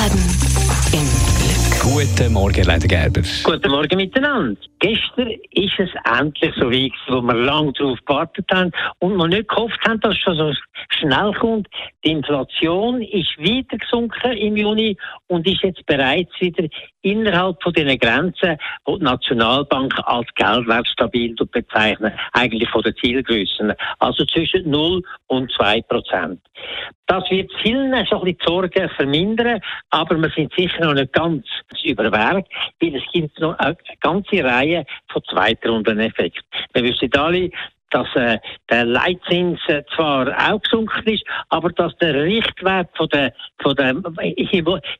[0.00, 0.18] Baden
[0.94, 1.06] im
[1.36, 1.60] Glück.
[1.82, 3.20] Guten Morgen, Leiter Gerber.
[3.44, 4.58] Guten Morgen miteinander.
[4.78, 9.48] Gestern ist es endlich so weit, wo wir lange darauf gewartet haben und wir nicht
[9.48, 10.52] gehofft haben, dass es schon so
[10.88, 11.68] schnell kommt.
[12.02, 14.96] Die Inflation ist wieder gesunken im Juni
[15.26, 16.66] und ist jetzt bereits wieder
[17.02, 18.56] innerhalb von den Grenzen,
[18.88, 23.74] die die Nationalbank als geldwertstabil bezeichnet, eigentlich von den Zielgrößen.
[23.98, 26.40] Also zwischen 0 und 2 Prozent.
[27.10, 29.60] Das wird vielen so ein bisschen die Sorgen vermindern,
[29.90, 31.44] aber wir sind sicher noch nicht ganz
[31.82, 32.48] überwerkt,
[32.80, 36.44] weil es gibt noch eine ganze Reihe von Zweitrundeneffekten.
[36.72, 37.50] Wir wissen alle,
[37.90, 38.38] dass äh,
[38.70, 43.96] der Leitzins äh, zwar auch gesunken ist, aber dass der Richtwert von der, von der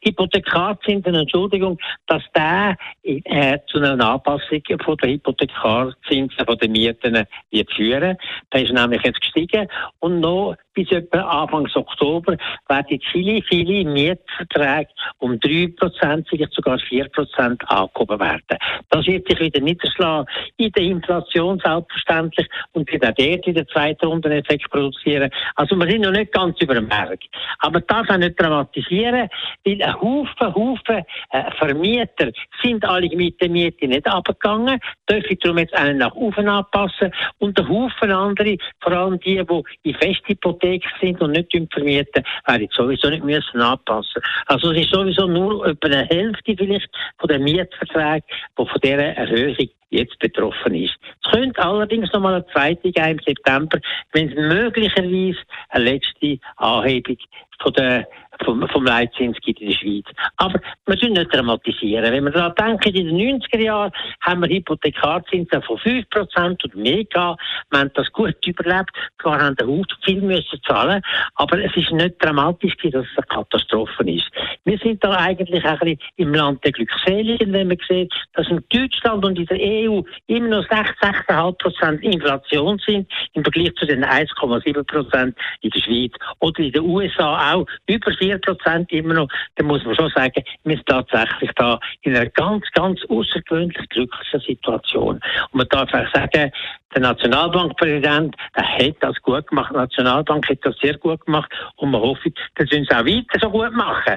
[0.03, 7.73] Hypothekarzinsen, Entschuldigung, dass der äh, zu einer Anpassung von der Hypothekarzinsen von den Mieten wird
[7.73, 8.17] führen.
[8.53, 9.69] Der ist nämlich jetzt gestiegen
[10.01, 12.37] und noch bis etwa Anfang Oktober
[12.69, 18.59] werden viele, viele Mietverträge um 3%, vielleicht sogar 4% angehoben werden.
[18.91, 20.27] Das wird sich wieder niederschlagen
[20.57, 25.31] in der Inflation selbstverständlich und wird auch dort wieder zweiten Rundeneffekt produzieren.
[25.57, 27.21] Also wir sind noch nicht ganz über dem Berg.
[27.61, 29.29] Aber das auch nicht dramatisieren,
[29.65, 32.31] weil ein Haufen, Haufen äh, Vermieter
[32.63, 37.59] sind alle mit der Miete nicht abgegangen, dürfen darum jetzt einen nach oben anpassen und
[37.59, 39.43] ein Haufen andere, vor allem die,
[39.85, 39.95] die
[40.27, 44.23] in Festhypothek sind und nicht vermieten, werden sowieso nicht müssen anpassen.
[44.47, 48.23] Also es ist sowieso nur etwa eine Hälfte vielleicht von den Mietverträgen,
[48.59, 50.97] die von dieser Erhöhung jetzt betroffen ist.
[51.25, 53.79] Es könnte allerdings noch mal eine zweite geben im September,
[54.13, 55.39] wenn es möglicherweise
[55.71, 57.17] eine letzte Anhebung
[57.61, 58.07] von der
[58.45, 60.05] vom, Leitzins gibt in der Schweiz.
[60.37, 62.13] Aber wir müssen nicht dramatisieren.
[62.13, 67.05] Wenn wir daran denken, in den 90er Jahren haben wir Hypothekarzinsen von 5% und mehr
[67.05, 67.41] gehabt.
[67.71, 68.91] Wir haben das gut überlebt.
[69.19, 71.03] Klar haben wir Haut viel müssen zahlen,
[71.35, 74.27] aber es ist nicht dramatisch, dass es eine Katastrophe ist.
[74.65, 78.63] Wir sind da eigentlich ein bisschen im Land der Glückseligen, wenn man sieht, dass in
[78.71, 84.05] Deutschland und in der EU immer noch 6, 6,5% Inflation sind im Vergleich zu den
[84.05, 89.29] 1,7% in der Schweiz oder in den USA auch über 4 4 Prozent immer noch,
[89.57, 94.41] dann muss man schon sagen, wir sind tatsächlich da in einer ganz, ganz außergewöhnlich glücklichen
[94.41, 95.21] Situation.
[95.51, 96.53] Und man darf auch sagen,
[96.95, 101.91] der Nationalbankpräsident, der hat das gut gemacht, die Nationalbank hat das sehr gut gemacht und
[101.91, 104.17] man hofft, dass sie uns auch weiter so gut machen.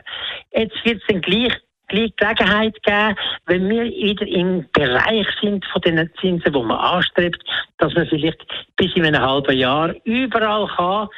[0.52, 1.54] Jetzt wird es dann gleich
[1.88, 7.44] gleich Gelegenheit geben, wenn wir wieder im Bereich sind von den Zinsen, die man anstrebt,
[7.78, 8.44] dass man vielleicht
[8.78, 11.10] bis in einem halben Jahr überall kann,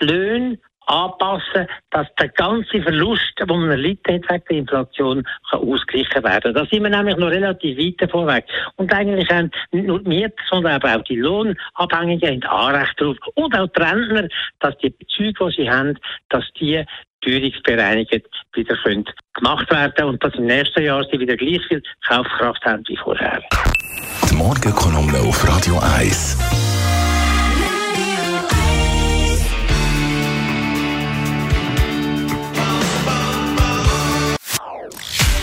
[0.00, 5.60] die Löhne anpassen, dass der ganze Verlust, den man erlitten hat wegen der Inflation, kann
[5.60, 6.54] ausgeglichen werden.
[6.54, 8.44] Da sind wir nämlich noch relativ weit vorweg.
[8.76, 13.16] Und eigentlich haben nicht nur die Mieter, sondern auch die Lohnabhängigen ein Anrecht darauf.
[13.34, 14.28] Und auch die Rentner,
[14.60, 15.98] dass die Bezüge, die sie haben,
[16.28, 16.84] dass die
[17.22, 19.04] teuerungsbereinigt wieder können
[19.34, 23.42] gemacht werden und dass im nächsten Jahr sie wieder gleich viel Kaufkraft haben wie vorher.
[24.30, 26.65] Die Morgenkolumne auf Radio 1.